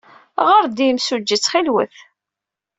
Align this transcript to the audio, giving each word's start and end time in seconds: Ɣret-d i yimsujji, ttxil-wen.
Ɣret-d 0.47 0.77
i 0.83 0.85
yimsujji, 0.87 1.37
ttxil-wen. 1.37 1.91